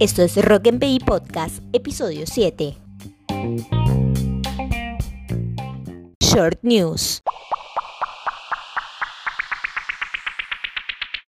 Esto 0.00 0.22
es 0.22 0.36
Rock 0.44 0.68
and 0.68 0.78
PI 0.78 1.00
Podcast, 1.00 1.58
episodio 1.72 2.24
7. 2.24 2.76
Short 6.20 6.60
News. 6.62 7.20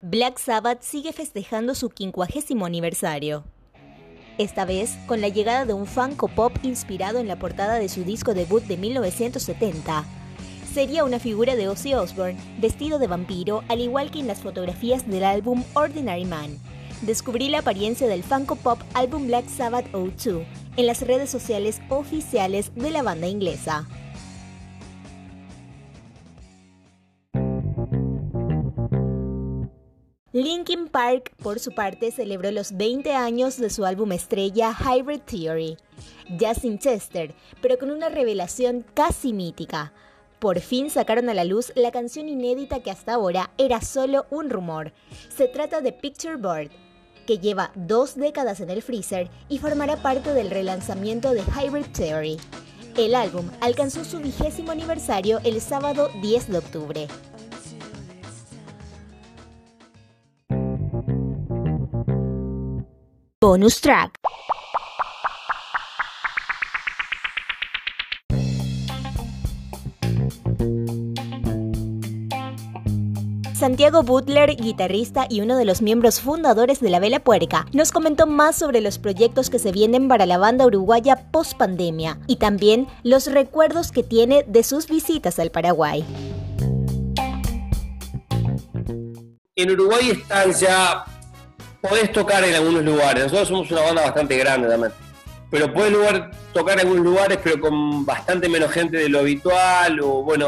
Black 0.01 0.37
Sabbath 0.37 0.81
sigue 0.81 1.13
festejando 1.13 1.75
su 1.75 1.89
quincuagésimo 1.89 2.65
aniversario. 2.65 3.45
Esta 4.37 4.65
vez 4.65 4.97
con 5.07 5.21
la 5.21 5.29
llegada 5.29 5.65
de 5.65 5.73
un 5.73 5.85
Funko 5.87 6.27
Pop 6.27 6.53
inspirado 6.63 7.19
en 7.19 7.27
la 7.27 7.39
portada 7.39 7.75
de 7.79 7.89
su 7.89 8.03
disco 8.03 8.33
debut 8.33 8.63
de 8.63 8.77
1970. 8.77 10.05
Sería 10.73 11.03
una 11.03 11.19
figura 11.19 11.55
de 11.55 11.67
Ozzy 11.67 11.93
Osbourne, 11.93 12.39
vestido 12.59 12.99
de 12.99 13.07
vampiro, 13.07 13.63
al 13.67 13.81
igual 13.81 14.11
que 14.11 14.19
en 14.19 14.27
las 14.27 14.41
fotografías 14.41 15.07
del 15.09 15.23
álbum 15.23 15.63
Ordinary 15.73 16.25
Man, 16.25 16.59
descubrí 17.01 17.49
la 17.49 17.59
apariencia 17.59 18.07
del 18.07 18.23
Funko 18.23 18.55
Pop 18.55 18.79
álbum 18.93 19.27
Black 19.27 19.47
Sabbath 19.47 19.91
O2 19.91 20.45
en 20.77 20.85
las 20.85 21.01
redes 21.01 21.29
sociales 21.29 21.81
oficiales 21.89 22.71
de 22.75 22.91
la 22.91 23.01
banda 23.01 23.27
inglesa. 23.27 23.87
Linkin 30.33 30.87
Park, 30.87 31.33
por 31.41 31.57
su 31.57 31.71
parte, 31.71 32.11
celebró 32.11 32.51
los 32.51 32.77
20 32.77 33.13
años 33.13 33.57
de 33.57 33.71
su 33.71 33.85
álbum 33.85 34.11
estrella 34.11 34.71
Hybrid 34.71 35.21
Theory, 35.21 35.77
ya 36.37 36.53
sin 36.53 36.77
Chester, 36.77 37.33
pero 37.59 37.79
con 37.79 37.89
una 37.89 38.09
revelación 38.09 38.85
casi 38.93 39.33
mítica. 39.33 39.93
Por 40.39 40.59
fin 40.59 40.91
sacaron 40.91 41.29
a 41.29 41.33
la 41.33 41.43
luz 41.43 41.71
la 41.75 41.91
canción 41.91 42.29
inédita 42.29 42.81
que 42.81 42.91
hasta 42.91 43.15
ahora 43.15 43.49
era 43.57 43.81
solo 43.81 44.27
un 44.29 44.51
rumor. 44.51 44.93
Se 45.35 45.47
trata 45.47 45.81
de 45.81 45.91
Picture 45.91 46.35
Board, 46.35 46.69
que 47.25 47.39
lleva 47.39 47.71
dos 47.75 48.15
décadas 48.15 48.59
en 48.59 48.69
el 48.69 48.83
freezer 48.83 49.29
y 49.49 49.57
formará 49.57 49.97
parte 49.97 50.33
del 50.33 50.51
relanzamiento 50.51 51.33
de 51.33 51.41
Hybrid 51.41 51.87
Theory. 51.87 52.37
El 52.95 53.15
álbum 53.15 53.49
alcanzó 53.61 54.03
su 54.03 54.19
vigésimo 54.19 54.71
aniversario 54.71 55.39
el 55.43 55.59
sábado 55.59 56.09
10 56.21 56.49
de 56.49 56.57
octubre. 56.57 57.07
Bonus 63.41 63.81
track. 63.81 64.19
Santiago 73.67 74.01
Butler, 74.01 74.55
guitarrista 74.55 75.27
y 75.29 75.41
uno 75.41 75.57
de 75.57 75.65
los 75.65 75.81
miembros 75.81 76.21
fundadores 76.21 76.79
de 76.79 76.89
La 76.89 77.01
Vela 77.01 77.19
Puerca, 77.19 77.65
nos 77.73 77.91
comentó 77.91 78.25
más 78.25 78.55
sobre 78.55 78.79
los 78.79 78.97
proyectos 78.97 79.49
que 79.49 79.59
se 79.59 79.73
vienen 79.73 80.07
para 80.07 80.25
la 80.25 80.37
banda 80.37 80.65
uruguaya 80.65 81.29
post 81.33 81.57
pandemia 81.57 82.17
y 82.27 82.37
también 82.37 82.87
los 83.03 83.29
recuerdos 83.29 83.91
que 83.91 84.03
tiene 84.03 84.45
de 84.47 84.63
sus 84.63 84.87
visitas 84.87 85.37
al 85.37 85.51
Paraguay. 85.51 86.05
En 89.57 89.71
Uruguay 89.71 90.11
están 90.11 90.53
ya, 90.53 91.03
podés 91.81 92.13
tocar 92.13 92.45
en 92.45 92.55
algunos 92.55 92.85
lugares, 92.85 93.23
nosotros 93.23 93.49
somos 93.49 93.71
una 93.71 93.81
banda 93.81 94.01
bastante 94.03 94.37
grande 94.37 94.69
también, 94.69 94.93
pero 95.51 95.73
podés 95.73 95.91
lugar, 95.91 96.31
tocar 96.53 96.75
en 96.75 96.87
algunos 96.87 97.03
lugares 97.03 97.37
pero 97.43 97.59
con 97.59 98.05
bastante 98.05 98.47
menos 98.47 98.71
gente 98.71 98.95
de 98.95 99.09
lo 99.09 99.19
habitual 99.19 99.99
o 99.99 100.23
bueno, 100.23 100.47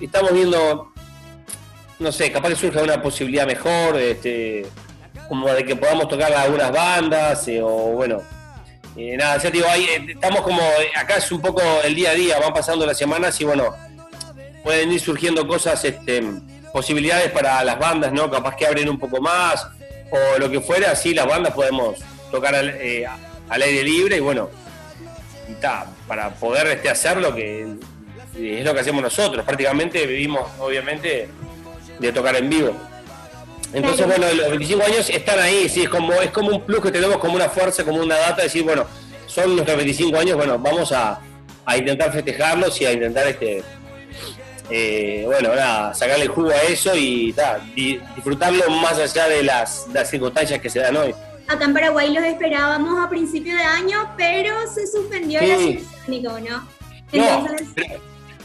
estamos 0.00 0.32
viendo 0.32 0.92
no 1.98 2.12
sé, 2.12 2.30
capaz 2.30 2.50
que 2.50 2.56
surja 2.56 2.82
una 2.82 3.02
posibilidad 3.02 3.46
mejor, 3.46 3.96
este, 3.96 4.66
como 5.28 5.48
de 5.48 5.64
que 5.64 5.76
podamos 5.76 6.08
tocar 6.08 6.32
algunas 6.32 6.70
bandas, 6.72 7.46
eh, 7.48 7.60
o 7.62 7.92
bueno, 7.92 8.22
eh, 8.96 9.16
nada, 9.16 9.38
ya 9.38 9.50
digo, 9.50 9.66
ahí 9.68 9.84
eh, 9.84 10.06
estamos 10.08 10.42
como, 10.42 10.60
acá 10.96 11.16
es 11.16 11.30
un 11.32 11.40
poco 11.40 11.62
el 11.84 11.94
día 11.94 12.10
a 12.10 12.14
día, 12.14 12.38
van 12.38 12.52
pasando 12.52 12.86
las 12.86 12.96
semanas 12.96 13.40
y 13.40 13.44
bueno, 13.44 13.74
pueden 14.62 14.92
ir 14.92 15.00
surgiendo 15.00 15.46
cosas, 15.46 15.84
este, 15.84 16.22
posibilidades 16.72 17.30
para 17.30 17.62
las 17.64 17.78
bandas, 17.78 18.12
¿no? 18.12 18.30
Capaz 18.30 18.56
que 18.56 18.66
abren 18.66 18.88
un 18.88 18.98
poco 18.98 19.20
más, 19.20 19.66
o 20.10 20.38
lo 20.38 20.50
que 20.50 20.60
fuera, 20.60 20.92
así 20.92 21.14
las 21.14 21.26
bandas 21.26 21.52
podemos 21.52 21.98
tocar 22.30 22.54
al, 22.54 22.68
aire 23.50 23.82
libre 23.82 24.16
y 24.16 24.20
bueno, 24.20 24.50
y 25.48 25.54
para 26.06 26.30
poder 26.34 26.68
este, 26.68 26.90
hacer 26.90 27.16
lo 27.16 27.34
que 27.34 27.66
es 28.38 28.64
lo 28.64 28.72
que 28.72 28.80
hacemos 28.80 29.02
nosotros, 29.02 29.44
prácticamente 29.44 30.06
vivimos, 30.06 30.48
obviamente, 30.60 31.28
de 31.98 32.12
tocar 32.12 32.36
en 32.36 32.48
vivo. 32.48 32.72
Entonces, 33.72 34.06
bueno, 34.06 34.26
los 34.32 34.48
25 34.48 34.82
años 34.82 35.10
están 35.10 35.38
ahí, 35.40 35.68
sí, 35.68 35.82
es 35.82 35.88
como, 35.88 36.14
es 36.14 36.30
como 36.30 36.50
un 36.50 36.62
plus 36.62 36.80
que 36.80 36.90
tenemos, 36.90 37.18
como 37.18 37.34
una 37.34 37.48
fuerza, 37.50 37.84
como 37.84 38.00
una 38.00 38.16
data, 38.16 38.42
decir, 38.42 38.62
bueno, 38.62 38.86
son 39.26 39.54
nuestros 39.54 39.76
25 39.76 40.18
años, 40.18 40.36
bueno, 40.36 40.58
vamos 40.58 40.92
a, 40.92 41.20
intentar 41.76 42.10
festejarlos 42.10 42.80
y 42.80 42.86
a 42.86 42.92
intentar, 42.92 43.26
este 43.28 43.62
eh, 44.70 45.22
bueno, 45.26 45.54
nada, 45.54 45.92
sacarle 45.92 46.24
el 46.24 46.30
jugo 46.30 46.50
a 46.50 46.62
eso 46.62 46.94
y 46.96 47.34
disfrutarlo 47.74 48.70
más 48.70 48.98
allá 48.98 49.28
de 49.28 49.42
las, 49.42 49.86
circunstancias 50.06 50.60
que 50.60 50.70
se 50.70 50.78
dan 50.78 50.96
hoy. 50.96 51.14
Acá 51.46 51.64
en 51.64 51.74
Paraguay 51.74 52.12
los 52.12 52.24
esperábamos 52.24 53.04
a 53.04 53.08
principio 53.08 53.54
de 53.54 53.62
año, 53.62 54.14
pero 54.16 54.54
se 54.72 54.86
suspendió 54.86 55.40
el 55.40 55.82
la 56.06 56.40
¿no? 56.40 56.68
Entonces, 57.12 58.00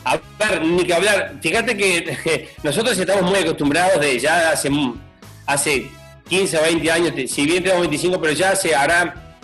a 0.05 0.19
ni 0.61 0.83
que 0.83 0.93
hablar. 0.93 1.35
Fíjate 1.41 1.77
que 1.77 2.49
nosotros 2.63 2.97
estamos 2.97 3.23
muy 3.23 3.39
acostumbrados 3.39 3.99
de 3.99 4.19
ya 4.19 4.51
hace, 4.51 4.69
hace 5.45 5.89
15 6.27 6.57
o 6.57 6.61
20 6.61 6.91
años, 6.91 7.31
si 7.31 7.45
bien 7.45 7.63
tenemos 7.63 7.81
25, 7.81 8.19
pero 8.21 8.33
ya 8.33 8.51
hace 8.51 8.75
hará 8.75 9.35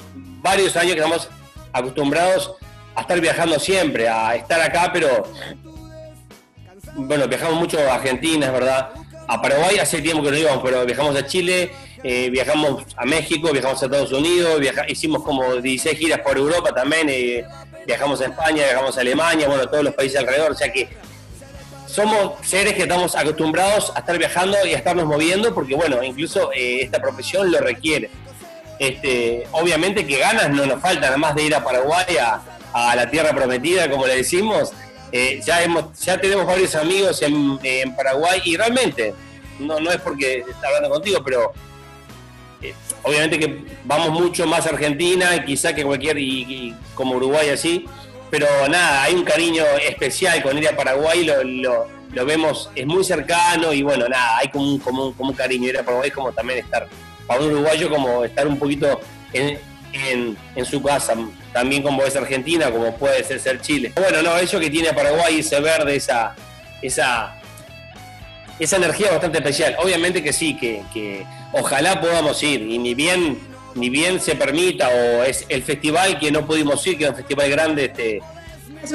varios 0.41 0.75
años 0.75 0.93
que 0.93 0.99
estamos 0.99 1.29
acostumbrados 1.71 2.55
a 2.95 3.01
estar 3.01 3.19
viajando 3.19 3.59
siempre, 3.59 4.07
a 4.07 4.35
estar 4.35 4.59
acá, 4.61 4.89
pero 4.91 5.23
bueno, 6.95 7.27
viajamos 7.27 7.59
mucho 7.59 7.79
a 7.79 7.95
Argentina, 7.95 8.47
es 8.47 8.51
verdad. 8.51 8.89
A 9.27 9.41
Paraguay 9.41 9.77
hace 9.77 10.01
tiempo 10.01 10.23
que 10.23 10.31
no 10.31 10.37
íbamos, 10.37 10.63
pero 10.63 10.85
viajamos 10.85 11.15
a 11.15 11.25
Chile, 11.25 11.71
eh, 12.03 12.29
viajamos 12.29 12.83
a 12.97 13.05
México, 13.05 13.51
viajamos 13.51 13.81
a 13.81 13.85
Estados 13.85 14.11
Unidos, 14.11 14.59
hicimos 14.87 15.23
como 15.23 15.55
16 15.55 15.97
giras 15.99 16.19
por 16.21 16.37
Europa 16.37 16.73
también. 16.73 17.07
Eh, 17.09 17.45
viajamos 17.89 18.21
a 18.21 18.25
España, 18.25 18.63
viajamos 18.65 18.95
a 18.97 19.01
Alemania, 19.01 19.47
bueno, 19.47 19.67
todos 19.67 19.83
los 19.83 19.95
países 19.95 20.19
alrededor, 20.19 20.51
o 20.51 20.55
sea 20.55 20.71
que 20.71 20.89
somos 21.87 22.33
seres 22.47 22.75
que 22.75 22.83
estamos 22.83 23.15
acostumbrados 23.15 23.91
a 23.95 23.99
estar 23.99 24.15
viajando 24.15 24.55
y 24.63 24.75
a 24.75 24.77
estarnos 24.77 25.07
moviendo, 25.07 25.55
porque 25.55 25.73
bueno, 25.73 26.03
incluso 26.03 26.51
eh, 26.53 26.83
esta 26.83 27.01
profesión 27.01 27.51
lo 27.51 27.59
requiere. 27.59 28.11
Este, 28.77 29.47
obviamente 29.53 30.05
que 30.05 30.19
ganas 30.19 30.51
no 30.51 30.67
nos 30.67 30.79
faltan, 30.79 31.05
además 31.05 31.33
de 31.33 31.43
ir 31.45 31.55
a 31.55 31.63
Paraguay, 31.63 32.05
a, 32.21 32.95
la 32.95 33.09
tierra 33.09 33.33
prometida, 33.33 33.89
como 33.89 34.05
le 34.05 34.17
decimos, 34.17 34.71
eh, 35.11 35.41
ya, 35.43 35.63
hemos, 35.63 35.99
ya 35.99 36.21
tenemos 36.21 36.45
varios 36.45 36.75
amigos 36.75 37.23
en, 37.23 37.59
en, 37.63 37.95
Paraguay 37.95 38.39
y 38.45 38.55
realmente, 38.55 39.15
no, 39.57 39.79
no 39.79 39.89
es 39.89 39.97
porque 39.97 40.45
está 40.47 40.67
hablando 40.67 40.91
contigo, 40.91 41.23
pero 41.25 41.53
eh, 42.61 42.73
obviamente 43.03 43.39
que 43.39 43.63
vamos 43.85 44.09
mucho 44.09 44.45
más 44.45 44.65
a 44.65 44.69
Argentina, 44.69 45.43
quizá 45.45 45.73
que 45.73 45.83
cualquier, 45.83 46.17
como 46.93 47.15
Uruguay 47.15 47.49
así, 47.49 47.85
pero 48.29 48.45
nada, 48.67 49.03
hay 49.03 49.15
un 49.15 49.23
cariño 49.23 49.63
especial 49.87 50.41
con 50.43 50.57
ir 50.57 50.67
a 50.67 50.75
Paraguay, 50.75 51.25
lo, 51.25 52.25
vemos, 52.25 52.69
es 52.75 52.85
muy 52.85 53.03
cercano 53.03 53.71
y 53.73 53.81
bueno, 53.81 54.07
nada, 54.07 54.37
hay 54.39 54.49
como 54.49 55.13
un, 55.17 55.33
cariño, 55.33 55.69
ir 55.69 55.77
a 55.77 55.83
Paraguay 55.83 56.11
como 56.11 56.31
también 56.31 56.59
estar, 56.59 56.87
para 57.25 57.39
un 57.39 57.51
uruguayo 57.51 57.89
como 57.89 58.25
estar 58.25 58.47
un 58.47 58.59
poquito 58.59 58.99
en, 59.33 59.57
en, 59.93 60.65
su 60.65 60.81
casa, 60.83 61.15
también 61.53 61.81
como 61.81 62.03
es 62.03 62.15
Argentina, 62.15 62.69
como 62.71 62.95
puede 62.97 63.23
ser, 63.23 63.39
ser 63.39 63.61
Chile. 63.61 63.93
Bueno, 63.95 64.21
no, 64.21 64.37
eso 64.37 64.59
que 64.59 64.69
tiene 64.69 64.93
Paraguay, 64.93 65.39
ese 65.39 65.59
verde, 65.61 65.95
esa, 65.95 66.35
esa 66.81 67.38
esa 68.59 68.75
energía 68.77 69.11
bastante 69.11 69.37
especial. 69.39 69.75
Obviamente 69.79 70.21
que 70.21 70.33
sí, 70.33 70.55
que, 70.55 71.25
ojalá 71.53 71.99
podamos 72.01 72.41
ir, 72.43 72.61
y 72.61 72.77
ni 72.77 72.93
bien, 72.93 73.39
ni 73.75 73.89
bien 73.89 74.19
se 74.19 74.35
permita, 74.35 74.89
o 74.89 75.23
es 75.23 75.45
el 75.49 75.63
festival 75.63 76.19
que 76.19 76.31
no 76.31 76.45
pudimos 76.45 76.85
ir, 76.85 76.97
que 76.97 77.05
es 77.05 77.09
un 77.09 77.15
festival 77.15 77.49
grande, 77.49 77.85
este, 77.85 78.21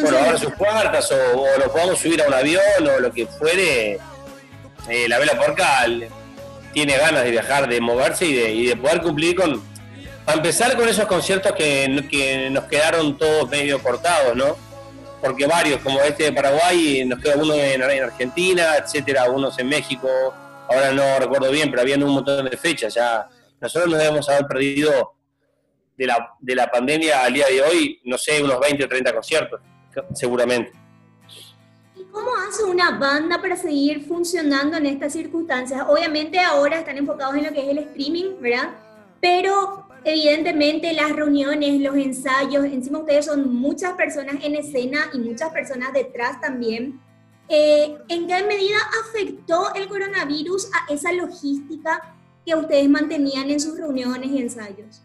bueno, 0.00 0.38
sus 0.38 0.52
puertas, 0.52 1.10
o, 1.10 1.40
o, 1.40 1.58
nos 1.58 1.68
podamos 1.68 1.98
subir 1.98 2.22
a 2.22 2.28
un 2.28 2.34
avión, 2.34 2.62
o 2.96 3.00
lo 3.00 3.12
que 3.12 3.26
fuere, 3.26 3.98
eh, 4.88 5.08
la 5.08 5.18
Vela 5.18 5.38
Porca 5.38 5.86
tiene 6.72 6.96
ganas 6.98 7.24
de 7.24 7.30
viajar, 7.30 7.68
de 7.68 7.80
moverse 7.80 8.26
y 8.26 8.34
de, 8.34 8.52
y 8.52 8.66
de 8.66 8.76
poder 8.76 9.00
cumplir 9.00 9.36
con, 9.36 9.62
a 10.26 10.32
empezar 10.32 10.76
con 10.76 10.88
esos 10.88 11.06
conciertos 11.06 11.52
que, 11.52 12.06
que 12.10 12.50
nos 12.50 12.64
quedaron 12.64 13.16
todos 13.16 13.48
medio 13.48 13.82
cortados, 13.82 14.36
¿no? 14.36 14.56
Porque 15.24 15.46
varios, 15.46 15.80
como 15.80 16.02
este 16.02 16.24
de 16.24 16.32
Paraguay, 16.32 17.02
nos 17.06 17.18
queda 17.18 17.36
uno 17.36 17.54
en, 17.54 17.82
Argentina, 17.82 18.76
etcétera, 18.76 19.30
unos 19.30 19.58
en 19.58 19.68
México, 19.68 20.06
ahora 20.68 20.92
no 20.92 21.18
recuerdo 21.18 21.50
bien, 21.50 21.70
pero 21.70 21.80
habían 21.80 22.02
un 22.02 22.12
montón 22.12 22.44
de 22.44 22.56
fechas 22.58 22.92
ya. 22.92 23.26
Nosotros 23.58 23.90
nos 23.90 24.00
debemos 24.00 24.28
haber 24.28 24.46
perdido 24.46 25.14
de 25.96 26.06
la, 26.06 26.30
de 26.38 26.54
la 26.54 26.70
pandemia 26.70 27.24
al 27.24 27.32
día 27.32 27.46
de 27.46 27.62
hoy, 27.62 28.00
no 28.04 28.18
sé, 28.18 28.42
unos 28.42 28.60
20 28.60 28.84
o 28.84 28.88
30 28.88 29.14
conciertos, 29.14 29.60
seguramente. 30.12 30.72
¿Cómo 32.12 32.30
hace 32.46 32.64
una 32.64 32.98
banda 32.98 33.40
para 33.40 33.56
seguir 33.56 34.06
funcionando 34.06 34.76
en 34.76 34.84
estas 34.84 35.14
circunstancias? 35.14 35.86
Obviamente 35.88 36.38
ahora 36.38 36.80
están 36.80 36.98
enfocados 36.98 37.34
en 37.36 37.44
lo 37.44 37.50
que 37.50 37.62
es 37.62 37.68
el 37.68 37.78
streaming, 37.78 38.42
¿verdad? 38.42 38.74
Pero 39.22 39.86
evidentemente 40.04 40.92
las 40.92 41.12
reuniones, 41.12 41.80
los 41.80 41.96
ensayos, 41.96 42.64
encima 42.64 43.00
ustedes 43.00 43.26
son 43.26 43.54
muchas 43.54 43.92
personas 43.94 44.36
en 44.42 44.54
escena 44.54 45.10
y 45.12 45.18
muchas 45.18 45.50
personas 45.50 45.92
detrás 45.92 46.40
también. 46.40 47.00
Eh, 47.48 47.96
¿En 48.08 48.26
qué 48.26 48.42
medida 48.44 48.78
afectó 49.06 49.74
el 49.74 49.88
coronavirus 49.88 50.70
a 50.72 50.92
esa 50.92 51.12
logística 51.12 52.14
que 52.44 52.54
ustedes 52.54 52.88
mantenían 52.88 53.50
en 53.50 53.60
sus 53.60 53.78
reuniones 53.78 54.30
y 54.30 54.38
ensayos? 54.38 55.02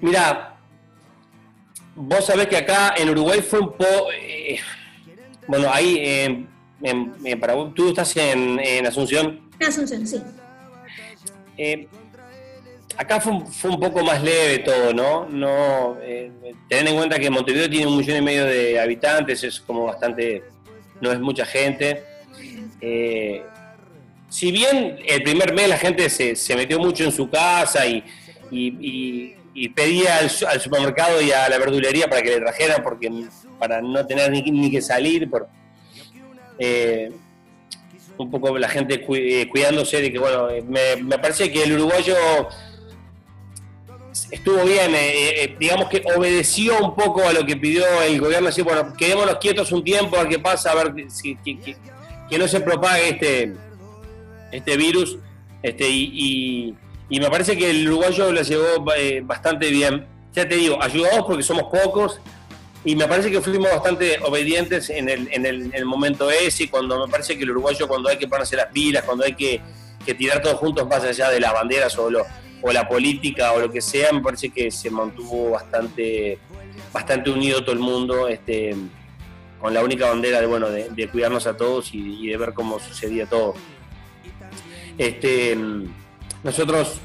Mira, 0.00 0.56
Vos 1.98 2.26
sabés 2.26 2.46
que 2.48 2.58
acá 2.58 2.94
en 2.94 3.08
Uruguay 3.08 3.40
fue 3.40 3.58
un 3.58 3.70
poco... 3.70 4.12
Eh, 4.12 4.58
bueno, 5.48 5.68
ahí, 5.72 5.96
eh, 5.98 7.36
para 7.40 7.54
vos, 7.54 7.72
tú 7.74 7.88
estás 7.88 8.14
en, 8.18 8.86
Asunción. 8.86 9.48
En 9.58 9.66
Asunción, 9.66 10.06
sí. 10.06 10.22
Eh, 11.56 11.88
acá 12.96 13.20
fue, 13.20 13.32
un 13.32 13.80
poco 13.80 14.02
más 14.02 14.22
leve 14.22 14.58
todo, 14.60 14.92
¿no? 14.92 15.26
no 15.28 15.96
tener 16.68 16.88
en 16.88 16.96
cuenta 16.96 17.18
que 17.18 17.30
Montevideo 17.30 17.68
tiene 17.68 17.86
un 17.86 17.96
millón 17.96 18.18
y 18.18 18.22
medio 18.22 18.44
de 18.46 18.80
habitantes, 18.80 19.44
es 19.44 19.60
como 19.60 19.84
bastante, 19.84 20.42
no 21.00 21.12
es 21.12 21.20
mucha 21.20 21.44
gente. 21.44 22.02
si 24.28 24.52
bien 24.52 24.98
el 25.06 25.22
primer 25.22 25.54
mes 25.54 25.68
la 25.68 25.78
gente 25.78 26.08
se, 26.08 26.56
metió 26.56 26.78
mucho 26.78 27.04
en 27.04 27.12
su 27.12 27.28
casa 27.28 27.84
y, 27.86 28.04
pedía 29.74 30.18
al, 30.18 30.60
supermercado 30.60 31.20
y 31.20 31.32
a 31.32 31.48
la 31.48 31.58
verdulería 31.58 32.08
para 32.08 32.22
que 32.22 32.30
le 32.30 32.40
trajeran, 32.40 32.82
porque 32.82 33.10
para 33.58 33.80
no 33.80 34.06
tener 34.06 34.30
ni, 34.30 34.70
que 34.70 34.82
salir, 34.82 35.28
por, 35.28 35.48
eh, 36.58 37.10
un 38.18 38.30
poco 38.30 38.56
la 38.58 38.68
gente 38.68 39.04
eh, 39.08 39.48
cuidándose 39.48 40.00
de 40.00 40.12
que, 40.12 40.18
bueno, 40.18 40.48
eh, 40.50 40.62
me, 40.62 41.18
parece 41.18 41.50
que 41.50 41.64
el 41.64 41.74
uruguayo 41.74 42.14
estuvo 44.30 44.64
bien, 44.64 44.92
digamos 45.58 45.88
que 45.88 46.02
obedeció 46.16 46.78
un 46.82 46.94
poco 46.94 47.26
a 47.28 47.32
lo 47.32 47.44
que 47.44 47.56
pidió 47.56 47.84
el 48.02 48.20
gobierno, 48.20 48.48
así, 48.48 48.62
bueno, 48.62 48.94
quedémonos 48.96 49.36
quietos 49.36 49.70
un 49.72 49.84
tiempo 49.84 50.16
a 50.16 50.22
ver 50.22 50.30
qué 50.30 50.38
pasa, 50.38 50.72
a 50.72 50.74
ver 50.74 50.94
que, 50.94 52.38
no 52.38 52.48
se 52.48 52.60
propague 52.60 53.10
este, 53.10 53.52
este 54.52 54.76
virus, 54.76 55.18
este, 55.62 55.86
y 57.08 57.20
me 57.20 57.30
parece 57.30 57.56
que 57.56 57.70
el 57.70 57.86
uruguayo 57.88 58.32
la 58.32 58.42
llevó 58.42 58.92
eh, 58.96 59.20
bastante 59.24 59.70
bien. 59.70 60.06
Ya 60.32 60.48
te 60.48 60.56
digo, 60.56 60.82
ayudamos 60.82 61.24
porque 61.26 61.42
somos 61.42 61.64
pocos 61.64 62.20
y 62.86 62.94
me 62.94 63.08
parece 63.08 63.32
que 63.32 63.40
fuimos 63.40 63.68
bastante 63.68 64.16
obedientes 64.22 64.90
en 64.90 65.08
el, 65.08 65.28
en 65.32 65.44
el, 65.44 65.84
momento 65.84 66.30
ese, 66.30 66.70
cuando 66.70 67.04
me 67.04 67.10
parece 67.10 67.36
que 67.36 67.42
el 67.42 67.50
uruguayo 67.50 67.88
cuando 67.88 68.08
hay 68.08 68.16
que 68.16 68.28
ponerse 68.28 68.54
las 68.54 68.66
pilas, 68.66 69.02
cuando 69.02 69.24
hay 69.24 69.34
que, 69.34 69.60
tirar 70.16 70.40
todos 70.40 70.54
juntos 70.54 70.86
más 70.88 71.02
allá 71.02 71.28
de 71.30 71.40
las 71.40 71.52
banderas 71.52 71.98
o, 71.98 72.08
o 72.62 72.72
la 72.72 72.88
política 72.88 73.50
o 73.54 73.58
lo 73.58 73.72
que 73.72 73.80
sea, 73.80 74.12
me 74.12 74.20
parece 74.20 74.50
que 74.50 74.70
se 74.70 74.88
mantuvo 74.88 75.50
bastante, 75.50 76.38
bastante 76.92 77.28
unido 77.28 77.64
todo 77.64 77.72
el 77.72 77.80
mundo, 77.80 78.28
este, 78.28 78.76
con 79.60 79.74
la 79.74 79.82
única 79.82 80.08
bandera 80.08 80.40
de, 80.40 80.46
bueno, 80.46 80.70
de, 80.70 81.08
cuidarnos 81.08 81.48
a 81.48 81.56
todos 81.56 81.92
y, 81.92 82.24
y, 82.24 82.28
de 82.28 82.36
ver 82.36 82.54
cómo 82.54 82.78
sucedía 82.78 83.26
todo. 83.26 83.54
Este, 84.96 85.58
nosotros 86.44 87.00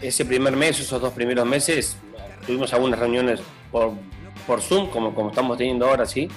ese 0.00 0.24
primer 0.24 0.56
mes, 0.56 0.80
esos 0.80 1.02
dos 1.02 1.12
primeros 1.12 1.44
meses, 1.44 1.98
tuvimos 2.46 2.72
algunas 2.72 2.98
reuniones 2.98 3.40
por, 3.70 3.92
por 4.46 4.60
Zoom, 4.60 4.88
como, 4.90 5.14
como 5.14 5.30
estamos 5.30 5.56
teniendo 5.56 5.88
ahora, 5.88 6.06
sí. 6.06 6.28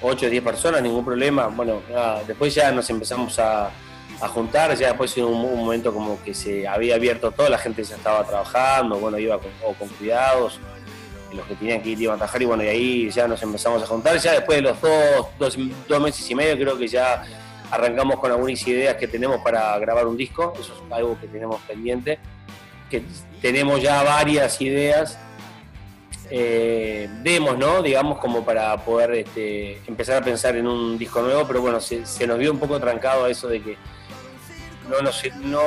8 0.00 0.26
o 0.26 0.30
10 0.30 0.42
personas, 0.42 0.82
ningún 0.82 1.04
problema. 1.04 1.46
Bueno, 1.46 1.80
después 2.26 2.54
ya 2.54 2.72
nos 2.72 2.88
empezamos 2.90 3.38
a, 3.38 3.70
juntar, 4.28 4.76
ya 4.76 4.88
después 4.88 5.16
en 5.16 5.24
un, 5.24 5.40
momento 5.40 5.92
como 5.92 6.22
que 6.22 6.32
se 6.32 6.66
había 6.66 6.94
abierto 6.94 7.32
todo, 7.32 7.48
la 7.48 7.58
gente 7.58 7.82
ya 7.82 7.96
estaba 7.96 8.24
trabajando, 8.24 8.96
bueno, 8.96 9.18
iba 9.18 9.38
con 9.38 9.88
cuidados, 9.98 10.60
los 11.34 11.46
que 11.46 11.54
tenían 11.54 11.82
que 11.82 11.90
ir 11.90 12.00
iban 12.00 12.14
a 12.14 12.18
trabajar 12.18 12.42
y 12.42 12.44
bueno, 12.44 12.62
y 12.62 12.68
ahí 12.68 13.10
ya 13.10 13.26
nos 13.26 13.42
empezamos 13.42 13.82
a 13.82 13.86
juntar. 13.86 14.16
Ya 14.18 14.32
después 14.32 14.58
de 14.58 14.62
los 14.62 14.80
dos, 14.80 15.26
dos, 15.38 15.58
dos 15.88 16.00
meses 16.00 16.28
y 16.30 16.34
medio 16.34 16.56
creo 16.56 16.78
que 16.78 16.86
ya 16.86 17.24
arrancamos 17.70 18.20
con 18.20 18.30
algunas 18.30 18.66
ideas 18.66 18.96
que 18.96 19.08
tenemos 19.08 19.40
para 19.40 19.78
grabar 19.78 20.06
un 20.06 20.16
disco, 20.16 20.52
eso 20.60 20.74
es 20.74 20.92
algo 20.92 21.18
que 21.18 21.26
tenemos 21.26 21.60
pendiente, 21.62 22.18
que 22.90 23.02
tenemos 23.40 23.80
ya 23.80 24.02
varias 24.02 24.60
ideas, 24.60 25.18
eh, 26.34 27.10
demos, 27.22 27.58
¿no? 27.58 27.82
Digamos, 27.82 28.18
como 28.18 28.42
para 28.42 28.74
poder 28.82 29.12
este, 29.12 29.82
empezar 29.86 30.16
a 30.16 30.24
pensar 30.24 30.56
en 30.56 30.66
un 30.66 30.96
disco 30.96 31.20
nuevo, 31.20 31.46
pero 31.46 31.60
bueno, 31.60 31.78
se, 31.78 32.00
nos 32.26 32.38
vio 32.38 32.52
un 32.52 32.58
poco 32.58 32.80
trancado 32.80 33.26
eso 33.26 33.48
de 33.48 33.62
que 33.62 33.76
no, 34.88 35.02
no, 35.02 35.60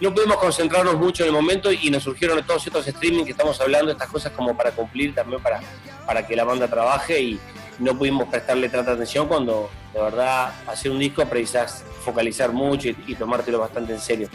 no 0.00 0.14
pudimos 0.14 0.36
concentrarnos 0.38 0.96
mucho 0.96 1.22
en 1.22 1.28
el 1.28 1.32
momento 1.32 1.70
y 1.70 1.90
nos 1.90 2.02
surgieron 2.02 2.44
todos 2.44 2.66
estos 2.66 2.88
streaming 2.88 3.24
que 3.24 3.30
estamos 3.30 3.60
hablando, 3.60 3.92
estas 3.92 4.08
cosas 4.08 4.32
como 4.32 4.56
para 4.56 4.72
cumplir 4.72 5.14
también, 5.14 5.40
para, 5.40 5.60
para 6.04 6.26
que 6.26 6.34
la 6.34 6.42
banda 6.42 6.66
trabaje 6.66 7.20
y 7.20 7.40
no 7.78 7.96
pudimos 7.96 8.26
prestarle 8.26 8.68
tanta 8.68 8.90
atención 8.90 9.28
cuando 9.28 9.70
de 9.94 10.02
verdad 10.02 10.52
hacer 10.66 10.90
un 10.90 10.98
disco 10.98 11.24
precisas 11.24 11.84
focalizar 12.04 12.50
mucho 12.50 12.88
y, 12.88 13.14
tomártelo 13.14 13.60
bastante 13.60 13.92
en 13.92 14.00
serio. 14.00 14.28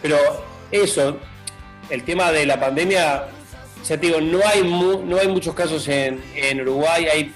Pero 0.00 0.16
eso, 0.70 1.18
el 1.88 2.04
tema 2.04 2.30
de 2.30 2.46
la 2.46 2.60
pandemia, 2.60 3.26
ya 3.84 3.98
te 3.98 4.06
digo, 4.06 4.20
no 4.20 4.40
hay, 4.46 4.62
no 4.62 5.16
hay 5.18 5.28
muchos 5.28 5.54
casos 5.54 5.86
en, 5.88 6.20
Uruguay, 6.60 7.06
hay 7.06 7.32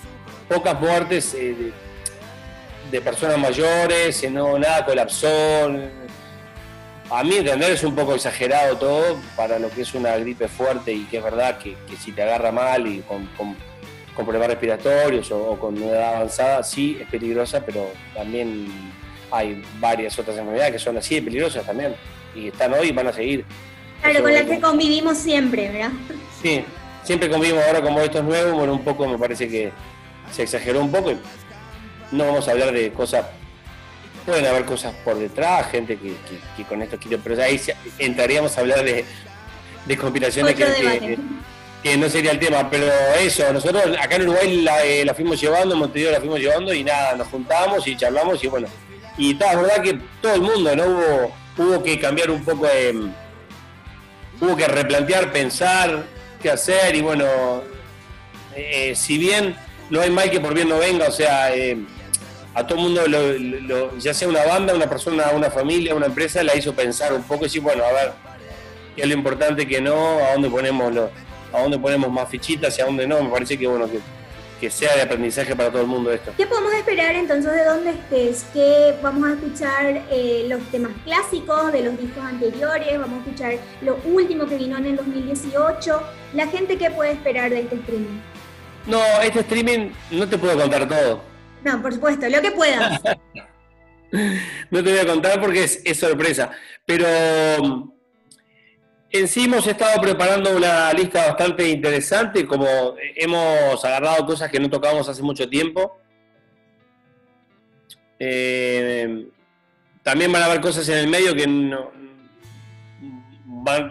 pocas 0.48 0.78
muertes 0.80 1.34
eh, 1.34 1.72
de, 2.90 3.00
personas 3.00 3.38
mayores, 3.38 4.22
eh, 4.22 4.30
no, 4.30 4.58
nada 4.58 4.84
colapsó. 4.84 5.28
A 7.10 7.22
mí 7.22 7.36
entender 7.36 7.72
es 7.72 7.84
un 7.84 7.94
poco 7.94 8.14
exagerado 8.14 8.76
todo 8.76 9.16
para 9.36 9.58
lo 9.58 9.68
que 9.70 9.82
es 9.82 9.94
una 9.94 10.16
gripe 10.16 10.48
fuerte 10.48 10.92
y 10.92 11.04
que 11.04 11.18
es 11.18 11.24
verdad 11.24 11.58
que, 11.58 11.76
si 12.02 12.12
te 12.12 12.22
agarra 12.22 12.50
mal 12.50 12.86
y 12.86 13.00
con 13.00 13.28
con 14.14 14.24
problemas 14.24 14.48
respiratorios 14.48 15.30
o, 15.32 15.58
con 15.58 15.80
una 15.80 15.92
edad 15.92 16.14
avanzada, 16.16 16.62
sí 16.62 16.98
es 17.00 17.08
peligrosa, 17.08 17.64
pero 17.64 17.90
también 18.14 18.66
hay 19.30 19.62
varias 19.80 20.18
otras 20.18 20.36
enfermedades 20.36 20.72
que 20.72 20.78
son 20.78 20.96
así 20.96 21.16
de 21.16 21.22
peligrosas 21.22 21.66
también. 21.66 21.94
Y 22.34 22.48
están 22.48 22.72
hoy 22.74 22.88
y 22.88 22.92
van 22.92 23.08
a 23.08 23.12
seguir. 23.12 23.44
Claro, 24.04 24.22
con 24.22 24.34
las 24.34 24.42
que 24.42 24.60
convivimos 24.60 25.16
siempre, 25.16 25.70
¿verdad? 25.70 25.90
Sí, 26.42 26.62
siempre 27.04 27.30
convivimos 27.30 27.64
ahora 27.64 27.80
como 27.80 28.00
estos 28.00 28.22
nuevos, 28.22 28.52
bueno, 28.52 28.74
un 28.74 28.84
poco 28.84 29.08
me 29.08 29.16
parece 29.16 29.48
que 29.48 29.72
se 30.30 30.42
exageró 30.42 30.82
un 30.82 30.92
poco. 30.92 31.14
no 32.12 32.26
vamos 32.26 32.46
a 32.46 32.50
hablar 32.50 32.70
de 32.72 32.92
cosas, 32.92 33.24
pueden 34.26 34.44
haber 34.44 34.66
cosas 34.66 34.94
por 35.06 35.18
detrás, 35.18 35.70
gente 35.70 35.98
que, 35.98 36.64
con 36.64 36.82
esto 36.82 36.98
quiere, 36.98 37.16
pero 37.16 37.42
ahí 37.42 37.58
entraríamos 37.98 38.58
a 38.58 38.60
hablar 38.60 38.84
de, 38.84 39.06
de 39.86 39.96
conspiraciones 39.96 40.54
que, 40.54 41.18
que 41.82 41.96
no 41.96 42.10
sería 42.10 42.32
el 42.32 42.38
tema, 42.38 42.68
pero 42.68 42.86
eso, 43.18 43.50
nosotros 43.54 43.84
acá 43.98 44.16
en 44.16 44.28
Uruguay 44.28 44.66
eh, 44.84 45.04
la, 45.06 45.14
fuimos 45.14 45.40
llevando, 45.40 45.72
en 45.72 45.80
Montevideo 45.80 46.12
la 46.12 46.20
fuimos 46.20 46.40
llevando 46.40 46.74
y 46.74 46.84
nada, 46.84 47.16
nos 47.16 47.28
juntamos 47.28 47.86
y 47.88 47.96
charlamos 47.96 48.44
y 48.44 48.48
bueno, 48.48 48.68
y 49.16 49.32
está, 49.32 49.56
verdad 49.56 49.82
que 49.82 49.98
todo 50.20 50.34
el 50.34 50.42
mundo, 50.42 50.76
¿no? 50.76 50.84
Hubo, 50.84 51.34
hubo 51.56 51.82
que 51.82 51.98
cambiar 51.98 52.30
un 52.30 52.44
poco 52.44 52.66
de, 52.66 53.10
hubo 54.44 54.56
que 54.56 54.66
replantear, 54.66 55.32
pensar 55.32 56.04
qué 56.42 56.50
hacer 56.50 56.94
y 56.94 57.00
bueno, 57.00 57.24
eh, 58.54 58.94
si 58.94 59.18
bien 59.18 59.56
no 59.90 60.00
hay 60.00 60.10
mal 60.10 60.30
que 60.30 60.40
por 60.40 60.54
bien 60.54 60.68
no 60.68 60.78
venga, 60.78 61.08
o 61.08 61.12
sea, 61.12 61.54
eh, 61.54 61.78
a 62.54 62.66
todo 62.66 62.78
mundo, 62.78 63.02
ya 63.98 64.14
sea 64.14 64.28
una 64.28 64.44
banda, 64.44 64.74
una 64.74 64.88
persona, 64.88 65.30
una 65.34 65.50
familia, 65.50 65.94
una 65.94 66.06
empresa, 66.06 66.42
la 66.42 66.54
hizo 66.54 66.72
pensar 66.74 67.12
un 67.12 67.22
poco 67.22 67.42
y 67.42 67.44
decir, 67.44 67.62
bueno, 67.62 67.84
a 67.84 67.92
ver, 67.92 68.12
qué 68.94 69.02
es 69.02 69.08
lo 69.08 69.14
importante 69.14 69.66
que 69.66 69.80
no, 69.80 70.18
a 70.18 70.32
dónde 70.32 70.48
ponemos 70.48 70.94
los 70.94 71.10
a 71.54 71.62
dónde 71.62 71.78
ponemos 71.78 72.10
más 72.10 72.28
fichitas 72.28 72.76
y 72.78 72.82
a 72.82 72.86
dónde 72.86 73.06
no. 73.06 73.22
Me 73.22 73.30
parece 73.30 73.56
que 73.56 73.66
bueno 73.66 73.88
que, 73.88 74.00
sea 74.70 74.94
de 74.96 75.02
aprendizaje 75.02 75.54
para 75.54 75.70
todo 75.70 75.82
el 75.82 75.88
mundo 75.88 76.12
esto. 76.12 76.32
¿Qué 76.36 76.46
podemos 76.46 76.72
esperar 76.74 77.14
entonces 77.14 77.52
de 77.52 77.64
dónde 77.64 77.90
estés? 77.90 78.46
¿Qué 78.52 78.94
vamos 79.02 79.28
a 79.28 79.34
escuchar 79.34 80.04
eh, 80.10 80.46
los 80.48 80.62
temas 80.70 80.92
clásicos 81.04 81.72
de 81.72 81.82
los 81.82 81.98
discos 81.98 82.24
anteriores? 82.24 82.98
¿Vamos 82.98 83.18
a 83.18 83.28
escuchar 83.28 83.54
lo 83.82 83.96
último 84.04 84.46
que 84.46 84.56
vino 84.56 84.78
en 84.78 84.86
el 84.86 84.96
2018? 84.96 86.02
¿La 86.34 86.46
gente 86.46 86.78
qué 86.78 86.90
puede 86.90 87.12
esperar 87.12 87.50
de 87.50 87.60
este 87.60 87.76
streaming? 87.76 88.20
No, 88.86 89.00
este 89.22 89.40
streaming 89.40 89.90
no 90.10 90.28
te 90.28 90.38
puedo 90.38 90.58
contar 90.58 90.88
todo. 90.88 91.22
No, 91.62 91.80
por 91.80 91.92
supuesto, 91.92 92.28
lo 92.28 92.40
que 92.40 92.50
puedas. 92.50 93.00
no 94.70 94.84
te 94.84 94.90
voy 94.90 94.98
a 94.98 95.06
contar 95.06 95.40
porque 95.40 95.64
es, 95.64 95.80
es 95.84 95.98
sorpresa. 95.98 96.50
Pero 96.86 97.93
en 99.14 99.28
sí 99.28 99.44
hemos 99.44 99.64
estado 99.68 100.00
preparando 100.00 100.56
una 100.56 100.92
lista 100.92 101.24
bastante 101.28 101.68
interesante, 101.68 102.44
como 102.44 102.96
hemos 103.14 103.84
agarrado 103.84 104.26
cosas 104.26 104.50
que 104.50 104.58
no 104.58 104.68
tocábamos 104.68 105.08
hace 105.08 105.22
mucho 105.22 105.48
tiempo. 105.48 106.00
Eh, 108.18 109.28
también 110.02 110.32
van 110.32 110.42
a 110.42 110.46
haber 110.46 110.60
cosas 110.60 110.88
en 110.88 110.98
el 110.98 111.06
medio 111.06 111.32
que 111.32 111.44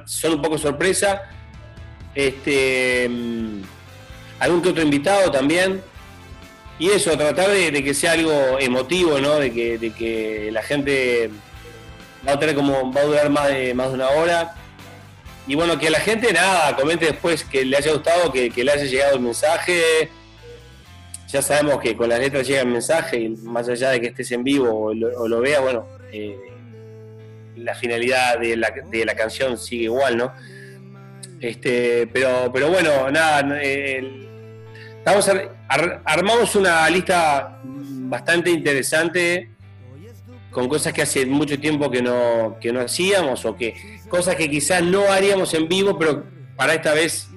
son 0.05 0.33
un 0.33 0.41
poco 0.41 0.57
sorpresa. 0.57 1.21
Este, 2.13 3.09
algún 4.39 4.61
que 4.61 4.69
otro 4.69 4.83
invitado 4.83 5.31
también. 5.31 5.81
y 6.77 6.89
eso, 6.89 7.17
tratar 7.17 7.49
de, 7.49 7.81
que 7.81 7.93
sea 7.93 8.11
algo 8.11 8.59
emotivo, 8.59 9.19
¿no? 9.19 9.39
De 9.39 9.53
que, 9.53 9.77
de 9.77 9.91
que 9.91 10.49
la 10.51 10.63
gente 10.63 11.29
va 12.27 12.33
a 12.33 12.39
tener 12.39 12.55
como, 12.55 12.91
va 12.91 12.99
a 12.99 13.05
durar 13.05 13.29
más 13.29 13.47
de, 13.47 13.73
más 13.73 13.87
de 13.87 13.93
una 13.93 14.09
hora. 14.09 14.55
Y 15.47 15.55
bueno, 15.55 15.77
que 15.77 15.89
la 15.89 15.99
gente 15.99 16.31
nada, 16.31 16.75
comente 16.75 17.05
después 17.05 17.43
que 17.43 17.65
le 17.65 17.77
haya 17.77 17.91
gustado, 17.91 18.31
que, 18.31 18.49
le 18.49 18.71
haya 18.71 18.85
llegado 18.85 19.15
el 19.15 19.21
mensaje. 19.21 20.09
Ya 21.27 21.41
sabemos 21.41 21.81
que 21.81 21.97
con 21.97 22.09
las 22.09 22.19
letras 22.19 22.47
llega 22.47 22.61
el 22.61 22.67
mensaje 22.67 23.19
y 23.19 23.29
más 23.29 23.67
allá 23.67 23.89
de 23.89 23.99
que 23.99 24.07
estés 24.07 24.31
en 24.31 24.43
vivo 24.43 24.69
o 24.71 24.93
lo, 24.93 25.41
vea, 25.41 25.59
bueno, 25.59 25.87
eh, 26.11 26.37
la 27.57 27.73
finalidad 27.73 28.39
de 28.39 28.55
la, 28.55 28.71
de 28.89 29.05
la 29.05 29.15
canción 29.15 29.57
sigue 29.57 29.85
igual, 29.85 30.15
¿no? 30.15 30.33
Este, 31.41 32.07
pero, 32.07 32.51
pero 32.53 32.69
bueno, 32.69 33.09
nada, 33.11 33.59
eh, 33.61 34.25
armamos 36.05 36.55
una 36.55 36.89
lista 36.89 37.59
bastante 37.63 38.49
interesante 38.49 39.52
con 40.53 40.69
cosas 40.69 40.93
que 40.93 41.01
hace 41.01 41.25
mucho 41.25 41.59
tiempo 41.59 41.89
que 41.89 42.01
no, 42.01 42.57
que 42.61 42.71
no 42.71 42.79
hacíamos 42.79 43.43
o 43.43 43.55
que 43.57 43.99
cosas 44.07 44.35
que 44.35 44.49
quizás 44.49 44.83
no 44.83 45.11
haríamos 45.11 45.53
en 45.55 45.67
vivo, 45.67 45.97
pero 45.97 46.23
para 46.55 46.75
esta 46.75 46.93
vez 46.93 47.27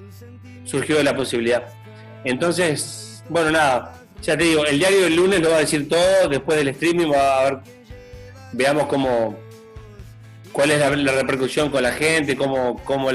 surgió 0.63 1.01
la 1.03 1.15
posibilidad. 1.15 1.67
Entonces, 2.23 3.23
bueno, 3.27 3.51
nada, 3.51 4.03
ya 4.21 4.37
te 4.37 4.43
digo, 4.43 4.65
el 4.65 4.77
diario 4.77 5.01
del 5.01 5.15
lunes 5.15 5.41
lo 5.41 5.49
va 5.49 5.57
a 5.57 5.61
decir 5.61 5.89
todo, 5.89 6.29
después 6.29 6.57
del 6.57 6.67
streaming 6.69 7.11
va 7.11 7.39
a 7.39 7.43
ver, 7.43 7.59
veamos 8.53 8.85
cómo, 8.85 9.35
cuál 10.51 10.71
es 10.71 10.79
la, 10.79 11.11
repercusión 11.11 11.69
con 11.69 11.83
la 11.83 11.93
gente, 11.93 12.35
cómo, 12.37 12.81
cómo, 12.83 13.09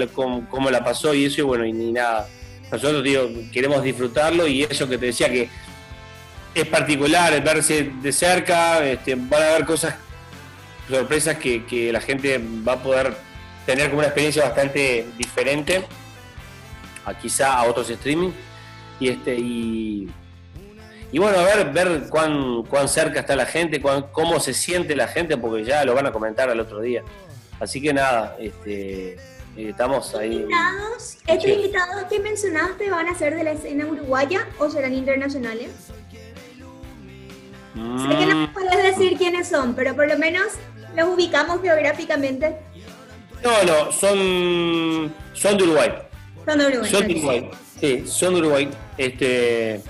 cómo, 0.49 0.71
la 0.71 0.85
pasó 0.85 1.15
y 1.15 1.27
eso, 1.27 1.43
y 1.43 1.45
bueno, 1.45 1.65
y 1.65 1.73
ni 1.73 1.93
nada. 1.93 2.29
Nosotros, 2.73 3.05
digo, 3.05 3.29
queremos 3.53 3.83
disfrutarlo 3.83 4.47
y 4.47 4.63
eso 4.65 4.89
que 4.89 4.99
te 4.99 5.07
decía 5.07 5.31
que 5.31 5.49
es 6.55 6.67
particular, 6.67 7.43
verse 7.43 7.91
de 8.01 8.13
cerca, 8.13 8.85
este, 8.85 9.15
van 9.15 9.43
a 9.43 9.49
haber 9.51 9.65
cosas, 9.65 9.95
sorpresas 10.89 11.37
que, 11.37 11.91
la 11.93 12.01
gente 12.01 12.41
va 12.67 12.75
a 12.75 12.83
poder 12.83 13.17
tener 13.65 13.87
como 13.87 13.99
una 13.99 14.09
experiencia 14.09 14.45
bastante 14.45 15.07
diferente 15.17 15.85
a 17.05 17.15
quizá 17.15 17.55
a 17.55 17.65
otros 17.65 17.89
streaming. 17.89 18.33
Y 19.01 19.09
este, 19.09 19.35
y, 19.35 20.11
y 21.11 21.19
bueno, 21.19 21.39
a 21.39 21.45
ver, 21.45 21.73
ver 21.73 22.09
cuán, 22.09 22.63
cuán 22.65 22.89
cerca 22.89 23.21
está 23.21 23.35
la 23.35 23.47
gente, 23.47 23.81
cómo 24.13 24.39
se 24.39 24.55
siente 24.55 24.95
la 24.95 25.09
gente, 25.09 25.37
porque 25.37 25.65
ya 25.65 25.85
lo 25.85 25.95
van 25.95 26.07
a 26.07 26.13
comentar 26.13 26.51
al 26.51 26.61
otro 26.61 26.81
día. 26.81 27.03
Así 27.59 27.81
que 27.81 27.95
nada, 27.95 28.37
este, 28.39 29.15
eh, 29.57 29.69
estamos 29.71 30.15
ahí. 30.15 30.35
Invitados, 30.35 31.19
¿Estos 31.27 31.51
invitados 31.51 32.05
que 32.09 32.19
mencionaste 32.21 32.91
van 32.91 33.09
a 33.09 33.15
ser 33.17 33.37
de 33.37 33.45
la 33.45 33.53
escena 33.53 33.87
uruguaya 33.87 34.47
o 34.59 34.71
serán 34.71 34.95
internacionales? 34.95 35.71
Sé 37.75 38.17
que 38.17 38.27
no 38.27 38.37
mm. 38.37 38.53
puedes 38.53 38.83
decir 38.83 39.17
quiénes 39.17 39.49
son, 39.49 39.75
pero 39.75 39.95
por 39.95 40.07
lo 40.07 40.19
menos 40.19 40.47
los 40.97 41.09
ubicamos 41.09 41.63
geográficamente. 41.63 42.57
No, 43.43 43.63
no, 43.65 43.93
son, 43.93 45.13
son 45.33 45.57
de 45.57 45.65
Uruguay. 45.65 45.93
Son 46.47 46.59
de 46.59 46.67
Uruguay. 46.67 46.91
Son 46.91 47.09
de 47.09 47.15
Uruguay, 47.15 47.51
sí, 47.81 48.05
son 48.07 48.35
de 48.35 48.41
Uruguay. 48.41 48.71
Este, 48.99 49.81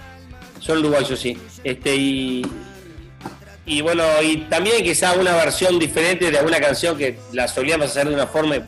son 0.61 0.79
uruguayos, 0.79 1.19
sí. 1.19 1.37
Este, 1.65 1.95
y, 1.95 2.47
y 3.67 3.81
bueno, 3.81 4.05
y 4.23 4.39
también 4.49 4.83
quizá 4.85 5.13
una 5.15 5.35
versión 5.35 5.79
diferente 5.79 6.31
de 6.31 6.39
alguna 6.39 6.61
canción 6.61 6.97
que 6.97 7.19
la 7.33 7.49
solíamos 7.49 7.91
hacer 7.91 8.09
de 8.09 8.15
una 8.15 8.27
forma 8.27 8.57
y 8.57 8.65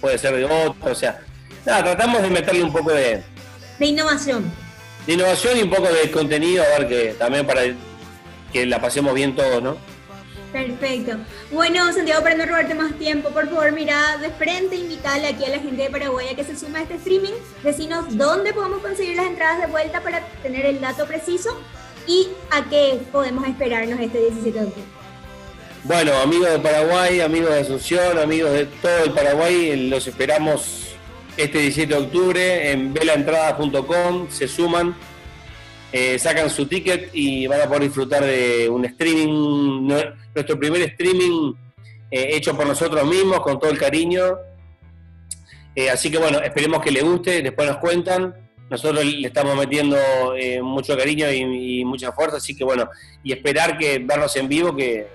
puede 0.00 0.18
ser 0.18 0.36
de 0.36 0.44
otra, 0.44 0.92
o 0.92 0.94
sea, 0.94 1.20
nada, 1.64 1.84
tratamos 1.84 2.22
de 2.22 2.30
meterle 2.30 2.62
un 2.62 2.72
poco 2.72 2.92
de... 2.92 3.22
De 3.78 3.86
innovación. 3.86 4.44
De 5.06 5.14
innovación 5.14 5.56
y 5.56 5.62
un 5.62 5.70
poco 5.70 5.88
de 5.90 6.10
contenido, 6.10 6.62
a 6.62 6.78
ver 6.78 6.88
que 6.88 7.14
también 7.18 7.46
para 7.46 7.62
que 8.52 8.66
la 8.66 8.80
pasemos 8.80 9.14
bien 9.14 9.34
todos, 9.34 9.62
¿no? 9.62 9.76
Perfecto. 10.52 11.18
Bueno, 11.52 11.92
Santiago, 11.92 12.22
para 12.22 12.34
no 12.34 12.46
robarte 12.46 12.74
más 12.74 12.94
tiempo, 12.94 13.28
por 13.30 13.48
favor, 13.48 13.70
mira 13.72 14.16
de 14.18 14.30
frente, 14.30 14.76
invitarle 14.76 15.28
aquí 15.28 15.44
a 15.44 15.50
la 15.50 15.58
gente 15.58 15.82
de 15.82 15.90
Paraguay 15.90 16.28
a 16.28 16.36
que 16.36 16.44
se 16.44 16.56
sume 16.56 16.78
a 16.78 16.82
este 16.82 16.94
streaming. 16.94 17.34
Decinos 17.62 18.16
dónde 18.16 18.54
podemos 18.54 18.80
conseguir 18.80 19.16
las 19.16 19.26
entradas 19.26 19.60
de 19.60 19.66
vuelta 19.66 20.00
para 20.00 20.26
tener 20.42 20.64
el 20.64 20.80
dato 20.80 21.06
preciso 21.06 21.60
y 22.06 22.28
a 22.50 22.64
qué 22.68 22.98
podemos 23.12 23.46
esperarnos 23.46 24.00
este 24.00 24.18
17 24.18 24.58
de 24.58 24.64
octubre. 24.66 24.88
Bueno, 25.84 26.16
amigos 26.18 26.50
de 26.50 26.58
Paraguay, 26.58 27.20
amigos 27.20 27.50
de 27.50 27.60
Asunción, 27.60 28.18
amigos 28.18 28.52
de 28.52 28.66
todo 28.66 29.04
el 29.04 29.12
Paraguay, 29.12 29.88
los 29.88 30.06
esperamos 30.06 30.96
este 31.36 31.58
17 31.58 31.94
de 31.94 32.00
octubre 32.00 32.72
en 32.72 32.92
velaentrada.com, 32.92 34.28
se 34.28 34.48
suman, 34.48 34.96
eh, 35.92 36.18
sacan 36.18 36.50
su 36.50 36.66
ticket 36.66 37.10
y 37.12 37.46
van 37.46 37.62
a 37.62 37.66
poder 37.66 37.82
disfrutar 37.82 38.24
de 38.24 38.68
un 38.68 38.84
streaming, 38.84 39.88
nuestro 40.34 40.58
primer 40.58 40.82
streaming 40.82 41.54
eh, 42.10 42.36
hecho 42.36 42.56
por 42.56 42.66
nosotros 42.66 43.06
mismos, 43.06 43.40
con 43.40 43.58
todo 43.58 43.70
el 43.70 43.78
cariño. 43.78 44.36
Eh, 45.74 45.90
así 45.90 46.10
que 46.10 46.18
bueno, 46.18 46.40
esperemos 46.40 46.82
que 46.82 46.90
les 46.90 47.02
guste, 47.02 47.42
después 47.42 47.68
nos 47.68 47.78
cuentan 47.78 48.34
nosotros 48.70 49.04
le 49.04 49.26
estamos 49.26 49.56
metiendo 49.56 49.96
eh, 50.36 50.60
mucho 50.60 50.96
cariño 50.96 51.30
y, 51.30 51.84
mucha 51.84 52.12
fuerza, 52.12 52.36
así 52.36 52.54
que 52.54 52.64
bueno, 52.64 52.88
y 53.22 53.32
esperar 53.32 53.78
que 53.78 53.98
vernos 53.98 54.36
en 54.36 54.48
vivo, 54.48 54.76
que 54.76 55.06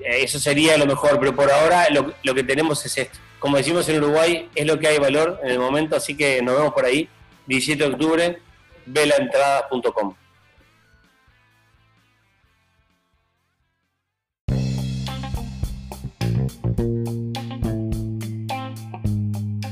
eso 0.00 0.38
sería 0.38 0.76
lo 0.76 0.86
mejor, 0.86 1.18
pero 1.18 1.34
por 1.34 1.50
ahora 1.50 1.86
lo, 1.90 2.34
que 2.34 2.42
tenemos 2.42 2.84
es 2.84 2.98
esto. 2.98 3.18
Como 3.38 3.56
decimos 3.56 3.88
en 3.88 4.02
Uruguay, 4.02 4.48
es 4.54 4.66
lo 4.66 4.78
que 4.78 4.88
hay 4.88 4.98
valor 4.98 5.40
en 5.42 5.50
el 5.50 5.58
momento, 5.58 5.96
así 5.96 6.14
que 6.14 6.42
nos 6.42 6.56
vemos 6.56 6.74
por 6.74 6.84
ahí, 6.84 7.08
17 7.46 7.82
de 7.82 7.90
octubre, 7.90 8.38
velaentradas.com. 8.86 10.14